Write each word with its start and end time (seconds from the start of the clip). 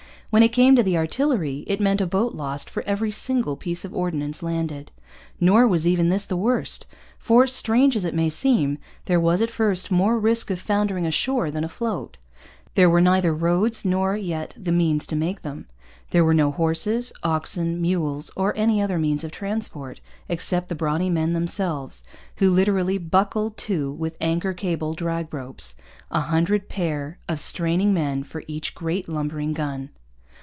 When 0.33 0.43
it 0.43 0.53
came 0.53 0.77
to 0.77 0.81
the 0.83 0.95
artillery, 0.97 1.65
it 1.67 1.81
meant 1.81 1.99
a 1.99 2.07
boat 2.07 2.33
lost 2.33 2.69
for 2.69 2.83
every 2.87 3.11
single 3.11 3.57
piece 3.57 3.83
of 3.83 3.93
ordnance 3.93 4.41
landed. 4.41 4.89
Nor 5.41 5.67
was 5.67 5.85
even 5.85 6.07
this 6.07 6.25
the 6.25 6.37
worst; 6.37 6.85
for, 7.19 7.45
strange 7.45 7.97
as 7.97 8.05
it 8.05 8.13
may 8.15 8.29
seem, 8.29 8.77
there 9.07 9.19
was, 9.19 9.41
at 9.41 9.51
first, 9.51 9.91
more 9.91 10.17
risk 10.17 10.49
of 10.49 10.57
foundering 10.57 11.05
ashore 11.05 11.51
than 11.51 11.65
afloat. 11.65 12.15
There 12.75 12.89
were 12.89 13.01
neither 13.01 13.33
roads 13.35 13.83
nor 13.83 14.15
yet 14.15 14.53
the 14.57 14.71
means 14.71 15.05
to 15.07 15.17
make 15.17 15.41
them. 15.41 15.65
There 16.11 16.23
were 16.23 16.33
no 16.33 16.49
horses, 16.51 17.11
oxen, 17.23 17.81
mules, 17.81 18.31
or 18.33 18.55
any 18.57 18.81
other 18.81 18.97
means 18.97 19.25
of 19.25 19.33
transport, 19.33 19.99
except 20.29 20.69
the 20.69 20.75
brawny 20.75 21.09
men 21.09 21.33
themselves, 21.33 22.03
who 22.37 22.49
literally 22.51 22.97
buckled 22.97 23.57
to 23.67 23.91
with 23.91 24.15
anchor 24.21 24.53
cable 24.53 24.93
drag 24.93 25.33
ropes 25.33 25.75
a 26.09 26.21
hundred 26.21 26.69
pair 26.69 27.17
of 27.27 27.41
straining 27.41 27.93
men 27.93 28.23
for 28.23 28.45
each 28.47 28.73
great, 28.73 29.09
lumbering 29.09 29.51
gun. 29.51 29.89